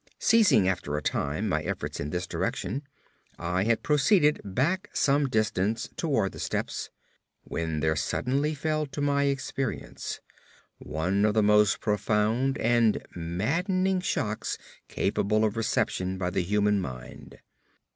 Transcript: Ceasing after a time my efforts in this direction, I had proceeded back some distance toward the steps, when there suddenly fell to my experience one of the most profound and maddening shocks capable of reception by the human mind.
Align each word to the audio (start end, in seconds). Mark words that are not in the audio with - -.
Ceasing 0.17 0.67
after 0.67 0.97
a 0.97 1.01
time 1.03 1.47
my 1.47 1.61
efforts 1.61 1.99
in 1.99 2.09
this 2.09 2.25
direction, 2.25 2.81
I 3.37 3.65
had 3.65 3.83
proceeded 3.83 4.41
back 4.43 4.89
some 4.93 5.29
distance 5.29 5.89
toward 5.95 6.31
the 6.31 6.39
steps, 6.39 6.89
when 7.43 7.81
there 7.81 7.95
suddenly 7.95 8.55
fell 8.55 8.87
to 8.87 8.99
my 8.99 9.25
experience 9.25 10.19
one 10.79 11.23
of 11.23 11.35
the 11.35 11.43
most 11.43 11.81
profound 11.81 12.57
and 12.57 13.05
maddening 13.15 14.01
shocks 14.01 14.57
capable 14.87 15.45
of 15.45 15.55
reception 15.55 16.17
by 16.17 16.31
the 16.31 16.41
human 16.41 16.79
mind. 16.81 17.37